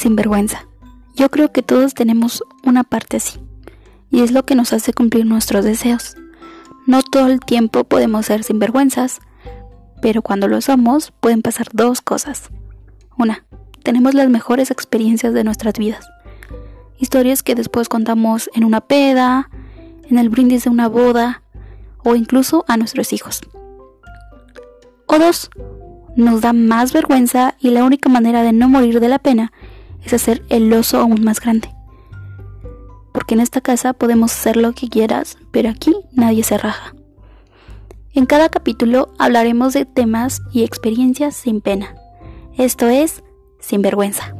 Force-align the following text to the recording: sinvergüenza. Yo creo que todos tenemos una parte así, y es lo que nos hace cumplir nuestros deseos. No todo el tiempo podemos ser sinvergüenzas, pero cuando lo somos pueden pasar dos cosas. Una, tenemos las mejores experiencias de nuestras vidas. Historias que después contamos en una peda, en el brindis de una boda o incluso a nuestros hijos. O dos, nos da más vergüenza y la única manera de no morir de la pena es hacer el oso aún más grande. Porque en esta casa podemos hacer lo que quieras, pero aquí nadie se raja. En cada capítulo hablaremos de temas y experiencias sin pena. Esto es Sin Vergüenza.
sinvergüenza. 0.00 0.66
Yo 1.14 1.30
creo 1.30 1.52
que 1.52 1.62
todos 1.62 1.94
tenemos 1.94 2.42
una 2.64 2.84
parte 2.84 3.18
así, 3.18 3.38
y 4.10 4.22
es 4.22 4.32
lo 4.32 4.44
que 4.44 4.54
nos 4.54 4.72
hace 4.72 4.92
cumplir 4.92 5.26
nuestros 5.26 5.64
deseos. 5.64 6.16
No 6.86 7.02
todo 7.02 7.26
el 7.26 7.40
tiempo 7.40 7.84
podemos 7.84 8.26
ser 8.26 8.42
sinvergüenzas, 8.42 9.20
pero 10.00 10.22
cuando 10.22 10.48
lo 10.48 10.60
somos 10.60 11.12
pueden 11.20 11.42
pasar 11.42 11.68
dos 11.72 12.00
cosas. 12.00 12.48
Una, 13.18 13.44
tenemos 13.82 14.14
las 14.14 14.30
mejores 14.30 14.70
experiencias 14.70 15.34
de 15.34 15.44
nuestras 15.44 15.74
vidas. 15.74 16.08
Historias 16.98 17.42
que 17.42 17.54
después 17.54 17.88
contamos 17.88 18.50
en 18.54 18.64
una 18.64 18.80
peda, 18.80 19.50
en 20.08 20.18
el 20.18 20.30
brindis 20.30 20.64
de 20.64 20.70
una 20.70 20.88
boda 20.88 21.42
o 22.02 22.14
incluso 22.14 22.64
a 22.66 22.76
nuestros 22.76 23.12
hijos. 23.12 23.40
O 25.06 25.18
dos, 25.18 25.50
nos 26.16 26.40
da 26.40 26.52
más 26.52 26.92
vergüenza 26.92 27.54
y 27.60 27.70
la 27.70 27.84
única 27.84 28.08
manera 28.08 28.42
de 28.42 28.52
no 28.52 28.68
morir 28.68 29.00
de 29.00 29.08
la 29.08 29.18
pena 29.18 29.52
es 30.04 30.12
hacer 30.12 30.42
el 30.48 30.72
oso 30.72 30.98
aún 30.98 31.22
más 31.22 31.40
grande. 31.40 31.68
Porque 33.12 33.34
en 33.34 33.40
esta 33.40 33.60
casa 33.60 33.92
podemos 33.92 34.32
hacer 34.32 34.56
lo 34.56 34.72
que 34.72 34.88
quieras, 34.88 35.36
pero 35.50 35.68
aquí 35.68 35.94
nadie 36.12 36.42
se 36.42 36.58
raja. 36.58 36.94
En 38.12 38.26
cada 38.26 38.48
capítulo 38.48 39.12
hablaremos 39.18 39.72
de 39.72 39.84
temas 39.84 40.42
y 40.52 40.64
experiencias 40.64 41.36
sin 41.36 41.60
pena. 41.60 41.94
Esto 42.56 42.88
es 42.88 43.22
Sin 43.60 43.82
Vergüenza. 43.82 44.34